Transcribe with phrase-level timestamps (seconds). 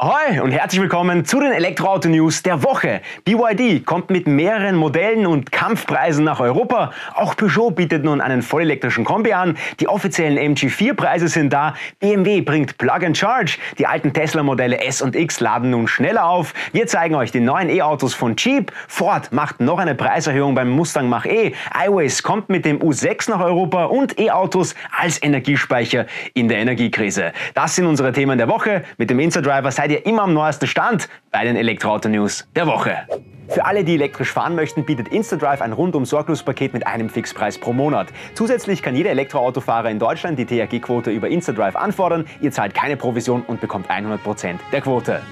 [0.00, 3.00] Ahoi und herzlich willkommen zu den Elektroauto-News der Woche.
[3.24, 6.92] BYD kommt mit mehreren Modellen und Kampfpreisen nach Europa.
[7.14, 9.58] Auch Peugeot bietet nun einen vollelektrischen Kombi an.
[9.80, 11.74] Die offiziellen MG4-Preise sind da.
[11.98, 13.58] BMW bringt Plug and Charge.
[13.78, 16.54] Die alten Tesla-Modelle S und X laden nun schneller auf.
[16.70, 18.70] Wir zeigen euch die neuen E-Autos von Jeep.
[18.86, 21.54] Ford macht noch eine Preiserhöhung beim Mustang Mach-E.
[21.86, 27.32] iWays kommt mit dem U6 nach Europa und E-Autos als Energiespeicher in der Energiekrise.
[27.54, 28.84] Das sind unsere Themen der Woche.
[28.96, 33.06] Mit dem Insta-Driver seid seid ihr immer am neuesten Stand bei den Elektroauto-News der Woche.
[33.48, 37.56] Für alle, die elektrisch fahren möchten, bietet InstaDrive ein rundum sorglos Paket mit einem Fixpreis
[37.56, 38.08] pro Monat.
[38.34, 42.26] Zusätzlich kann jeder Elektroautofahrer in Deutschland die THG-Quote über InstaDrive anfordern.
[42.42, 45.22] Ihr zahlt keine Provision und bekommt 100% der Quote.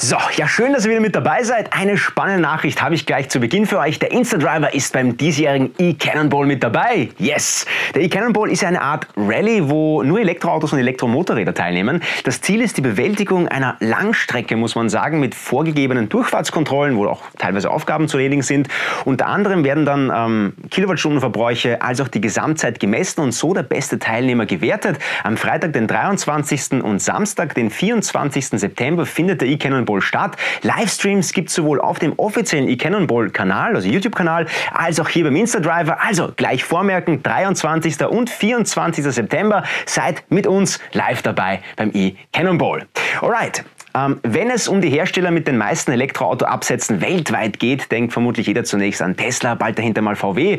[0.00, 1.72] So, ja schön, dass ihr wieder mit dabei seid.
[1.72, 3.98] Eine spannende Nachricht habe ich gleich zu Beginn für euch.
[3.98, 7.08] Der Insta-Driver ist beim diesjährigen e-Cannonball mit dabei.
[7.18, 7.66] Yes!
[7.96, 12.00] Der e-Cannonball ist eine Art Rallye, wo nur Elektroautos und Elektromotorräder teilnehmen.
[12.22, 17.22] Das Ziel ist die Bewältigung einer Langstrecke, muss man sagen, mit vorgegebenen Durchfahrtskontrollen, wo auch
[17.36, 18.68] teilweise Aufgaben zu erledigen sind.
[19.04, 23.98] Unter anderem werden dann ähm, Kilowattstundenverbräuche als auch die Gesamtzeit gemessen und so der beste
[23.98, 24.96] Teilnehmer gewertet.
[25.24, 26.84] Am Freitag, den 23.
[26.84, 28.46] und Samstag, den 24.
[28.50, 30.36] September findet der e-Cannonball Cannonball statt.
[30.62, 35.98] Livestreams gibt es sowohl auf dem offiziellen eCannonball-Kanal, also YouTube-Kanal, als auch hier beim Insta-Driver.
[36.02, 38.06] Also gleich vormerken, 23.
[38.06, 39.04] und 24.
[39.04, 39.62] September.
[39.86, 42.86] Seid mit uns live dabei beim eCannonball.
[43.20, 43.64] Alright,
[43.94, 48.64] ähm, wenn es um die Hersteller mit den meisten Elektroauto-Absätzen weltweit geht, denkt vermutlich jeder
[48.64, 50.58] zunächst an Tesla, bald dahinter mal VW,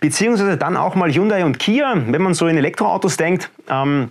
[0.00, 3.50] beziehungsweise dann auch mal Hyundai und Kia, wenn man so in Elektroautos denkt.
[3.68, 4.10] Ähm,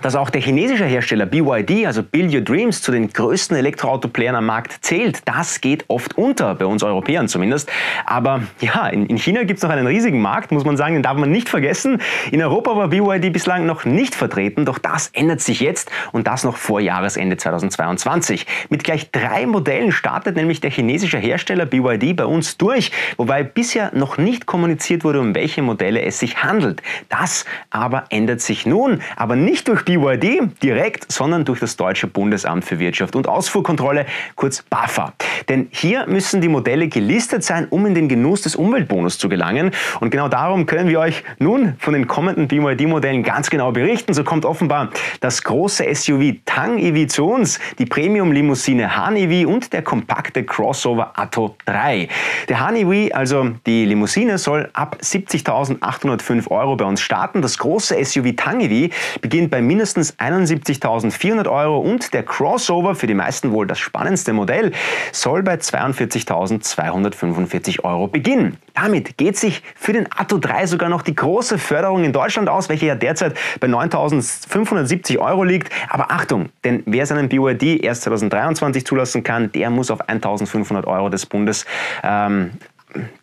[0.00, 4.46] dass auch der chinesische Hersteller BYD, also Build Your Dreams, zu den größten Elektroauto-Playern am
[4.46, 7.70] Markt zählt, das geht oft unter, bei uns Europäern zumindest.
[8.06, 11.02] Aber ja, in, in China gibt es noch einen riesigen Markt, muss man sagen, den
[11.02, 12.00] darf man nicht vergessen.
[12.30, 16.44] In Europa war BYD bislang noch nicht vertreten, doch das ändert sich jetzt und das
[16.44, 18.46] noch vor Jahresende 2022.
[18.68, 23.90] Mit gleich drei Modellen startet nämlich der chinesische Hersteller BYD bei uns durch, wobei bisher
[23.94, 26.82] noch nicht kommuniziert wurde, um welche Modelle es sich handelt.
[27.08, 32.62] Das aber ändert sich nun, aber nicht durch BYD direkt, sondern durch das Deutsche Bundesamt
[32.62, 34.04] für Wirtschaft und Ausfuhrkontrolle,
[34.34, 35.14] kurz BAFA.
[35.48, 39.70] Denn hier müssen die Modelle gelistet sein, um in den Genuss des Umweltbonus zu gelangen.
[40.00, 44.12] Und genau darum können wir euch nun von den kommenden BYD-Modellen ganz genau berichten.
[44.12, 44.90] So kommt offenbar
[45.20, 51.12] das große SUV Tang EV zu uns, die Premium-Limousine Han EV und der kompakte Crossover
[51.14, 52.08] Atto 3.
[52.50, 57.40] Der Han EV, also die Limousine, soll ab 70.805 Euro bei uns starten.
[57.40, 63.06] Das große SUV Tang EV beginnt bei mindestens mindestens 71.400 Euro und der Crossover, für
[63.06, 64.72] die meisten wohl das spannendste Modell,
[65.12, 68.56] soll bei 42.245 Euro beginnen.
[68.74, 72.68] Damit geht sich für den Atto 3 sogar noch die große Förderung in Deutschland aus,
[72.68, 75.72] welche ja derzeit bei 9.570 Euro liegt.
[75.88, 81.08] Aber Achtung, denn wer seinen BYD erst 2023 zulassen kann, der muss auf 1.500 Euro
[81.08, 81.66] des Bundes
[82.02, 82.50] ähm,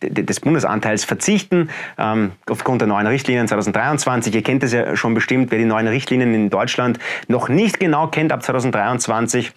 [0.01, 4.33] des Bundesanteils verzichten, ähm, aufgrund der neuen Richtlinien 2023.
[4.35, 8.07] Ihr kennt es ja schon bestimmt, wer die neuen Richtlinien in Deutschland noch nicht genau
[8.07, 9.51] kennt ab 2023.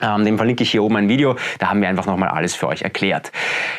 [0.00, 2.68] Ähm, dem verlinke ich hier oben ein Video, da haben wir einfach nochmal alles für
[2.68, 3.32] euch erklärt.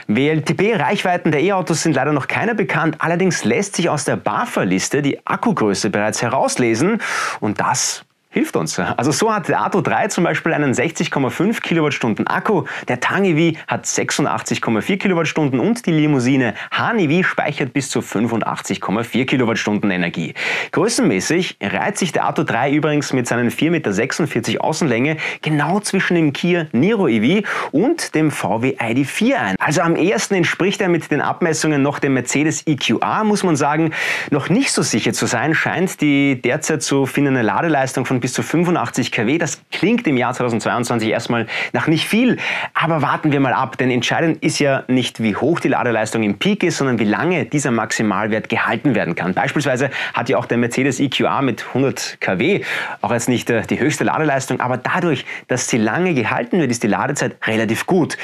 [0.08, 5.26] WLTP-Reichweiten der E-Autos sind leider noch keine bekannt, allerdings lässt sich aus der BAFA-Liste die
[5.26, 7.02] Akkugröße bereits herauslesen
[7.40, 8.78] und das hilft uns.
[8.78, 13.58] Also so hat der Atto 3 zum Beispiel einen 60,5 Kilowattstunden Akku, der Tang EV
[13.68, 20.36] hat 86,4 Kilowattstunden und die Limousine Han EV speichert bis zu 85,4 Kilowattstunden Energie.
[20.72, 26.32] Größenmäßig reiht sich der Atto 3 übrigens mit seinen 4,46 Meter Außenlänge genau zwischen dem
[26.32, 29.56] Kia Niro EV und dem VW ID4 ein.
[29.60, 33.92] Also am ehesten entspricht er mit den Abmessungen noch dem Mercedes EQA, muss man sagen.
[34.30, 38.44] Noch nicht so sicher zu sein scheint die derzeit zu findende Ladeleistung von bis zu
[38.44, 39.38] 85 kW.
[39.38, 42.38] Das klingt im Jahr 2022 erstmal nach nicht viel,
[42.74, 46.38] aber warten wir mal ab, denn entscheidend ist ja nicht, wie hoch die Ladeleistung im
[46.38, 49.34] Peak ist, sondern wie lange dieser Maximalwert gehalten werden kann.
[49.34, 52.62] Beispielsweise hat ja auch der Mercedes EQA mit 100 kW
[53.02, 56.84] auch jetzt nicht äh, die höchste Ladeleistung, aber dadurch, dass sie lange gehalten wird, ist
[56.84, 58.18] die Ladezeit relativ gut.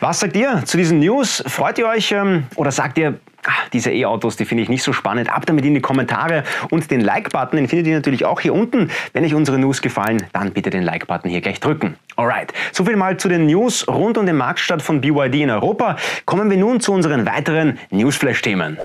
[0.00, 1.42] Was sagt ihr zu diesen News?
[1.46, 3.18] Freut ihr euch ähm, oder sagt ihr,
[3.72, 5.32] diese E-Autos, die finde ich nicht so spannend.
[5.32, 8.90] Ab damit in die Kommentare und den Like-Button, den findet ihr natürlich auch hier unten.
[9.12, 11.96] Wenn euch unsere News gefallen, dann bitte den Like-Button hier gleich drücken.
[12.16, 15.96] Alright, soviel mal zu den News rund um den Marktstart von BYD in Europa.
[16.26, 18.78] Kommen wir nun zu unseren weiteren Newsflash-Themen.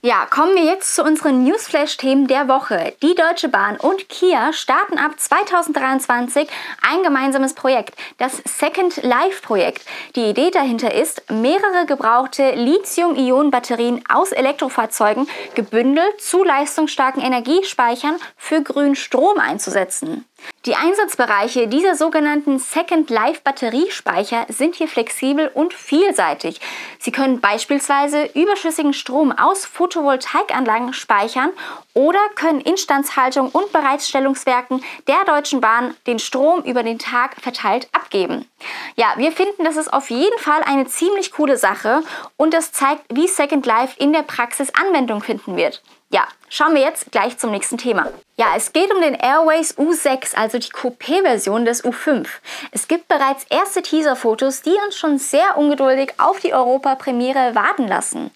[0.00, 2.94] Ja, kommen wir jetzt zu unseren Newsflash-Themen der Woche.
[3.02, 6.48] Die Deutsche Bahn und Kia starten ab 2023
[6.82, 9.82] ein gemeinsames Projekt, das Second Life-Projekt.
[10.16, 18.94] Die Idee dahinter ist, mehrere gebrauchte Lithium-Ionen-Batterien aus Elektrofahrzeugen gebündelt zu leistungsstarken Energiespeichern für grünen
[18.94, 20.24] Strom einzusetzen.
[20.64, 26.60] Die Einsatzbereiche dieser sogenannten Second Life Batteriespeicher sind hier flexibel und vielseitig.
[27.00, 31.50] Sie können beispielsweise überschüssigen Strom aus Photovoltaikanlagen speichern
[31.94, 38.48] oder können Instandhaltung und Bereitstellungswerken der Deutschen Bahn den Strom über den Tag verteilt abgeben.
[38.94, 42.04] Ja, wir finden, das ist auf jeden Fall eine ziemlich coole Sache
[42.36, 45.82] und das zeigt, wie Second Life in der Praxis Anwendung finden wird.
[46.12, 48.06] Ja, schauen wir jetzt gleich zum nächsten Thema.
[48.36, 52.26] Ja, es geht um den Airways U6, also die Coupé-Version des U5.
[52.70, 58.30] Es gibt bereits erste Teaser-Fotos, die uns schon sehr ungeduldig auf die Europa-Premiere warten lassen.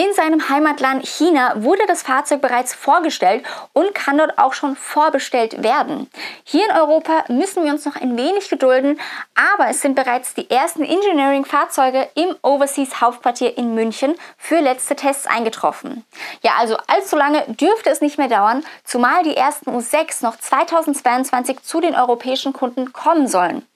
[0.00, 5.64] In seinem Heimatland China wurde das Fahrzeug bereits vorgestellt und kann dort auch schon vorbestellt
[5.64, 6.08] werden.
[6.44, 9.00] Hier in Europa müssen wir uns noch ein wenig gedulden,
[9.34, 15.26] aber es sind bereits die ersten Engineering-Fahrzeuge im Overseas Hauptquartier in München für letzte Tests
[15.26, 16.04] eingetroffen.
[16.42, 21.60] Ja, also allzu lange dürfte es nicht mehr dauern, zumal die ersten U6 noch 2022
[21.64, 23.66] zu den europäischen Kunden kommen sollen.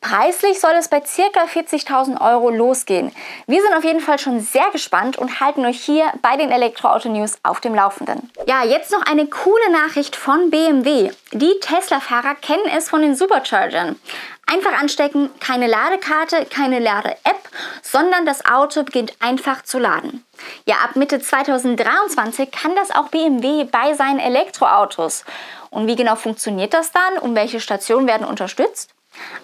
[0.00, 1.44] Preislich soll es bei ca.
[1.44, 3.10] 40.000 Euro losgehen.
[3.46, 7.38] Wir sind auf jeden Fall schon sehr gespannt und halten euch hier bei den Elektroauto-News
[7.42, 8.30] auf dem Laufenden.
[8.46, 11.10] Ja, jetzt noch eine coole Nachricht von BMW.
[11.32, 13.98] Die Tesla-Fahrer kennen es von den Superchargern.
[14.46, 17.48] Einfach anstecken, keine Ladekarte, keine Lade-App,
[17.82, 20.24] sondern das Auto beginnt einfach zu laden.
[20.66, 25.24] Ja, ab Mitte 2023 kann das auch BMW bei seinen Elektroautos.
[25.70, 27.18] Und wie genau funktioniert das dann?
[27.18, 28.93] Und welche Stationen werden unterstützt?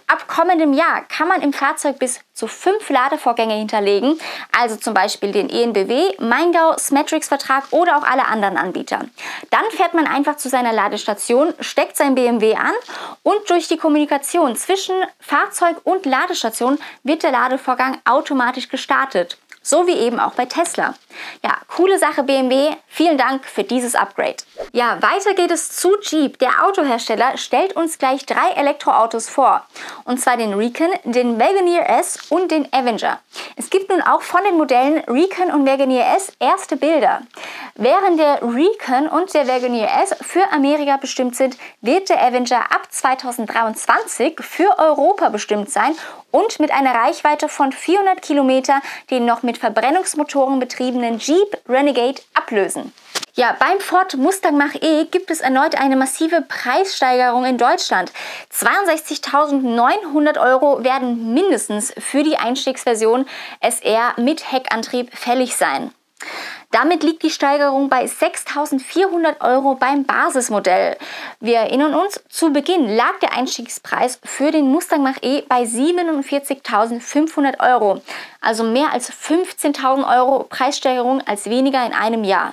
[0.06, 4.19] Ab kommendem Jahr kann man im Fahrzeug bis zu fünf Ladevorgänge hinterlegen,
[4.58, 9.00] also zum Beispiel den ENBW, Maingau, Smatrix-Vertrag oder auch alle anderen Anbieter.
[9.50, 12.72] Dann fährt man einfach zu seiner Ladestation, steckt sein BMW an
[13.22, 19.38] und durch die Kommunikation zwischen Fahrzeug und Ladestation wird der Ladevorgang automatisch gestartet.
[19.62, 20.94] So wie eben auch bei Tesla.
[21.44, 22.70] Ja, coole Sache BMW.
[22.88, 24.37] Vielen Dank für dieses Upgrade.
[24.72, 26.38] Ja, weiter geht es zu Jeep.
[26.38, 29.64] Der Autohersteller stellt uns gleich drei Elektroautos vor.
[30.05, 33.20] Und zwar den Recon, den Wagoneer S und den Avenger.
[33.56, 37.22] Es gibt nun auch von den Modellen Recon und Wagoneer S erste Bilder.
[37.76, 42.88] Während der Recon und der Wagoneer S für Amerika bestimmt sind, wird der Avenger ab
[42.90, 45.94] 2023 für Europa bestimmt sein
[46.31, 48.81] und mit einer Reichweite von 400 Kilometer
[49.11, 52.93] den noch mit Verbrennungsmotoren betriebenen Jeep Renegade ablösen.
[53.34, 58.12] Ja, beim Ford Mustang Mach-E gibt es erneut eine massive Preissteigerung in Deutschland.
[58.52, 63.26] 62.900 Euro werden mindestens für die Einstiegsversion
[63.61, 65.93] SR mit Heckantrieb fällig sein.
[66.70, 70.96] Damit liegt die Steigerung bei 6.400 Euro beim Basismodell.
[71.40, 78.00] Wir erinnern uns, zu Beginn lag der Einstiegspreis für den Mustang Mach-E bei 47.500 Euro.
[78.40, 82.52] Also mehr als 15.000 Euro Preissteigerung als weniger in einem Jahr.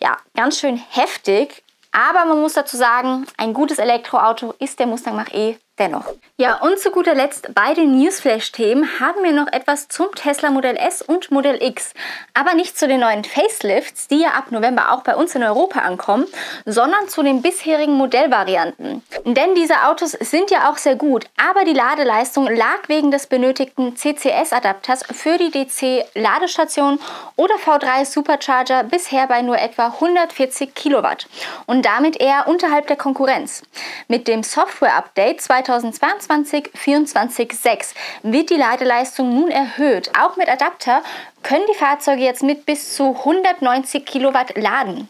[0.00, 1.62] Ja, ganz schön heftig.
[1.92, 6.04] Aber man muss dazu sagen, ein gutes Elektroauto ist der Mustang Mach-E dennoch.
[6.36, 10.76] Ja, und zu guter Letzt bei den Newsflash-Themen haben wir noch etwas zum Tesla Modell
[10.76, 11.94] S und Modell X.
[12.34, 15.80] Aber nicht zu den neuen Facelifts, die ja ab November auch bei uns in Europa
[15.80, 16.26] ankommen,
[16.66, 19.02] sondern zu den bisherigen Modellvarianten.
[19.24, 23.96] Denn diese Autos sind ja auch sehr gut, aber die Ladeleistung lag wegen des benötigten
[23.96, 26.98] CCS-Adapters für die DC-Ladestation
[27.36, 31.28] oder V3 Supercharger bisher bei nur etwa 140 Kilowatt
[31.66, 33.62] und damit eher unterhalb der Konkurrenz.
[34.08, 40.10] Mit dem Software-Update 2022-24.6 wird die Ladeleistung nun erhöht.
[40.18, 41.02] Auch mit Adapter
[41.42, 45.08] können die Fahrzeuge jetzt mit bis zu 190 Kilowatt laden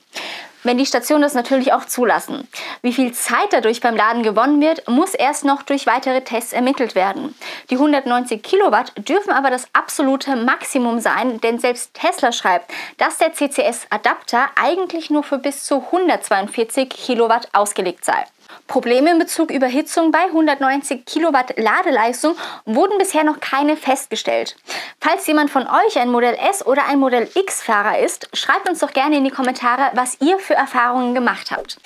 [0.62, 2.48] wenn die Stationen das natürlich auch zulassen.
[2.82, 6.94] Wie viel Zeit dadurch beim Laden gewonnen wird, muss erst noch durch weitere Tests ermittelt
[6.94, 7.34] werden.
[7.70, 13.32] Die 190 Kilowatt dürfen aber das absolute Maximum sein, denn selbst Tesla schreibt, dass der
[13.32, 18.24] CCS-Adapter eigentlich nur für bis zu 142 Kilowatt ausgelegt sei.
[18.66, 24.56] Probleme in Bezug Überhitzung bei 190 Kilowatt Ladeleistung wurden bisher noch keine festgestellt.
[25.00, 28.78] Falls jemand von euch ein Modell S oder ein Modell X Fahrer ist, schreibt uns
[28.80, 31.78] doch gerne in die Kommentare, was ihr für Erfahrungen gemacht habt.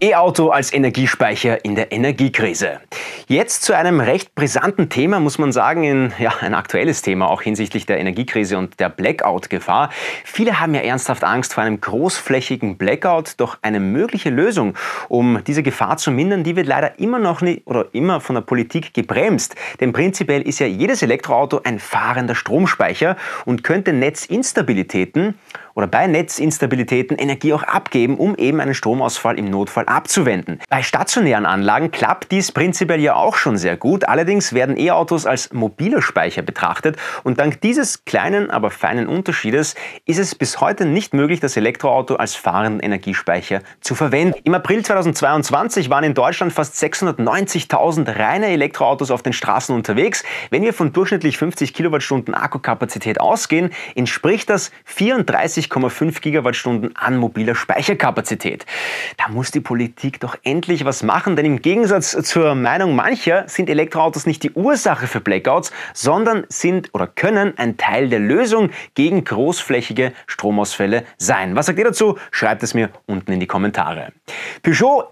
[0.00, 2.80] E-Auto als Energiespeicher in der Energiekrise.
[3.26, 7.42] Jetzt zu einem recht brisanten Thema, muss man sagen, in, ja, ein aktuelles Thema, auch
[7.42, 9.90] hinsichtlich der Energiekrise und der Blackout-Gefahr.
[10.24, 14.74] Viele haben ja ernsthaft Angst vor einem großflächigen Blackout, doch eine mögliche Lösung,
[15.08, 18.42] um diese Gefahr zu mindern, die wird leider immer noch nicht oder immer von der
[18.42, 19.54] Politik gebremst.
[19.80, 25.34] Denn prinzipiell ist ja jedes Elektroauto ein fahrender Stromspeicher und könnte Netzinstabilitäten
[25.78, 30.58] oder bei Netzinstabilitäten Energie auch abgeben, um eben einen Stromausfall im Notfall abzuwenden.
[30.68, 34.08] Bei stationären Anlagen klappt dies prinzipiell ja auch schon sehr gut.
[34.08, 40.18] Allerdings werden E-Autos als mobile Speicher betrachtet und dank dieses kleinen, aber feinen Unterschiedes ist
[40.18, 44.34] es bis heute nicht möglich, das Elektroauto als fahrenden Energiespeicher zu verwenden.
[44.42, 50.22] Im April 2022 waren waren in Deutschland fast 690.000 reine Elektroautos auf den Straßen unterwegs.
[50.50, 58.64] Wenn wir von durchschnittlich 50 Kilowattstunden Akkukapazität ausgehen, entspricht das 34,5 Gigawattstunden an mobiler Speicherkapazität.
[59.16, 63.68] Da muss die Politik doch endlich was machen, denn im Gegensatz zur Meinung mancher sind
[63.68, 69.24] Elektroautos nicht die Ursache für Blackouts, sondern sind oder können ein Teil der Lösung gegen
[69.24, 71.56] großflächige Stromausfälle sein.
[71.56, 72.16] Was sagt ihr dazu?
[72.30, 74.12] Schreibt es mir unten in die Kommentare.
[74.62, 75.08] Peugeot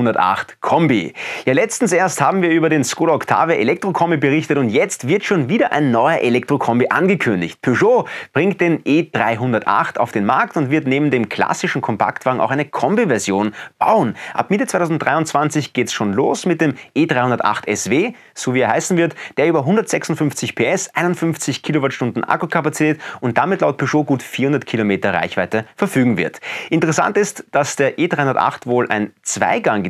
[0.00, 1.12] E308 Kombi.
[1.44, 5.48] Ja, letztens erst haben wir über den Skoda Octave Elektrokombi berichtet und jetzt wird schon
[5.48, 7.60] wieder ein neuer Elektrokombi angekündigt.
[7.62, 12.64] Peugeot bringt den E308 auf den Markt und wird neben dem klassischen Kompaktwagen auch eine
[12.64, 14.16] Kombi-Version bauen.
[14.34, 18.96] Ab Mitte 2023 geht es schon los mit dem E308 SW, so wie er heißen
[18.96, 25.12] wird, der über 156 PS, 51 Kilowattstunden Akkukapazität und damit laut Peugeot gut 400 Kilometer
[25.12, 26.40] Reichweite verfügen wird.
[26.70, 29.12] Interessant ist, dass der E308 wohl ein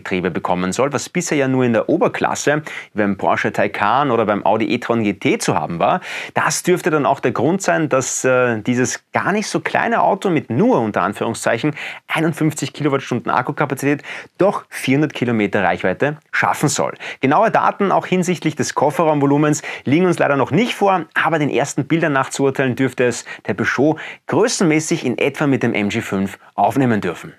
[0.00, 2.62] Zweiganggetriebe bekommen soll, was bisher ja nur in der Oberklasse
[2.94, 6.00] beim Porsche Taycan oder beim Audi e-tron GT zu haben war.
[6.34, 10.30] Das dürfte dann auch der Grund sein, dass äh, dieses gar nicht so kleine Auto
[10.30, 11.74] mit nur unter Anführungszeichen
[12.08, 14.02] 51 Kilowattstunden Akkukapazität
[14.38, 16.94] doch 400 Kilometer Reichweite schaffen soll.
[17.20, 21.86] Genaue Daten auch hinsichtlich des Kofferraumvolumens liegen uns leider noch nicht vor, aber den ersten
[21.86, 27.00] Bildern nach zu urteilen dürfte es der Peugeot größenmäßig in etwa mit dem MG5 aufnehmen
[27.00, 27.34] dürfen.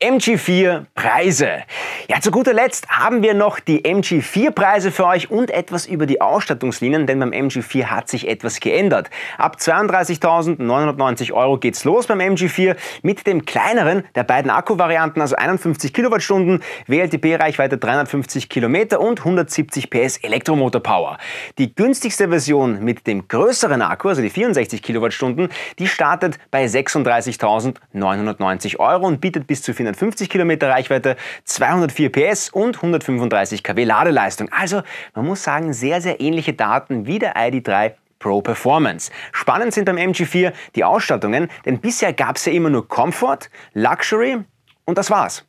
[0.00, 1.62] MG4 Preise.
[2.08, 6.06] Ja, zu guter Letzt haben wir noch die MG4 Preise für euch und etwas über
[6.06, 9.10] die Ausstattungslinien, denn beim MG4 hat sich etwas geändert.
[9.38, 15.92] Ab 32.990 Euro geht's los beim MG4 mit dem kleineren der beiden Akkuvarianten, also 51
[15.92, 21.18] Kilowattstunden, WLTP-Reichweite 350 Kilometer und 170 PS Elektromotor-Power.
[21.58, 25.48] Die günstigste Version mit dem größeren Akku, also die 64 Kilowattstunden,
[25.78, 32.76] die startet bei 36.990 Euro und bietet bis zu 450 Kilometer Reichweite, 204 PS und
[32.76, 34.48] 135 kW Ladeleistung.
[34.50, 34.82] Also
[35.14, 39.10] man muss sagen, sehr, sehr ähnliche Daten wie der ID3 Pro Performance.
[39.32, 44.38] Spannend sind beim MG4 die Ausstattungen, denn bisher gab es ja immer nur Comfort, Luxury
[44.84, 45.46] und das war's.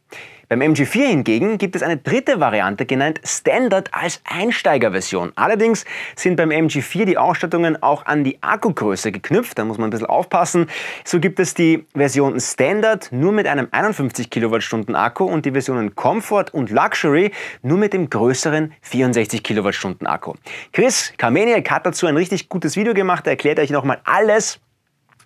[0.52, 5.32] Beim MG4 hingegen gibt es eine dritte Variante genannt Standard als Einsteigerversion.
[5.36, 5.86] Allerdings
[6.18, 10.08] sind beim MG4 die Ausstattungen auch an die Akkugröße geknüpft, da muss man ein bisschen
[10.08, 10.68] aufpassen.
[11.06, 15.96] So gibt es die Version Standard nur mit einem 51 Kilowattstunden Akku und die Versionen
[15.96, 17.32] Comfort und Luxury
[17.62, 20.34] nur mit dem größeren 64 Kilowattstunden Akku.
[20.74, 24.60] Chris Kameniak hat dazu ein richtig gutes Video gemacht, er erklärt euch nochmal alles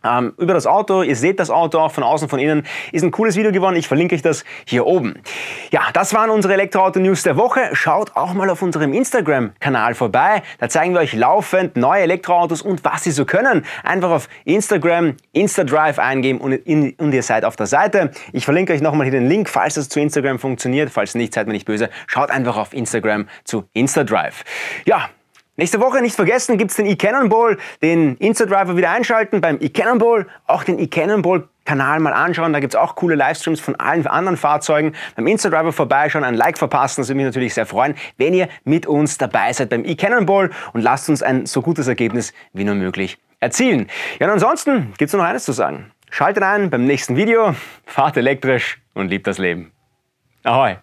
[0.06, 1.02] ähm, über das Auto.
[1.02, 2.66] Ihr seht das Auto auch von außen, von innen.
[2.92, 3.76] Ist ein cooles Video geworden.
[3.76, 5.16] Ich verlinke euch das hier oben.
[5.72, 7.70] Ja, das waren unsere Elektroauto-News der Woche.
[7.74, 10.44] Schaut auch mal auf unserem Instagram-Kanal vorbei.
[10.60, 13.66] Da zeigen wir euch laufend neue Elektroautos und was sie so können.
[13.84, 18.12] Einfach auf Instagram, Instadrive eingeben und, in, und ihr seid auf der Seite.
[18.34, 20.90] Ich verlinke euch nochmal hier den Link, falls das zu Instagram funktioniert.
[20.90, 21.90] Falls nicht, seid mir nicht böse.
[22.08, 24.44] Schaut einfach auf Instagram zu Instadrive.
[24.86, 25.10] Ja,
[25.58, 30.66] Nächste Woche nicht vergessen, gibt es den eCannonball, den Insta-Driver wieder einschalten beim eCannonball, auch
[30.66, 34.94] den eCannonball Kanal mal anschauen, da gibt es auch coole Livestreams von allen anderen Fahrzeugen.
[35.16, 38.86] Beim Insta-Driver vorbeischauen, ein Like verpassen, das würde mich natürlich sehr freuen, wenn ihr mit
[38.86, 43.18] uns dabei seid beim eCannonball und lasst uns ein so gutes Ergebnis wie nur möglich
[43.40, 43.88] erzielen.
[44.20, 45.92] Ja, und ansonsten gibt es nur noch eines zu sagen.
[46.12, 49.72] Schaltet ein beim nächsten Video, fahrt elektrisch und liebt das Leben.
[50.44, 50.76] Ahoi!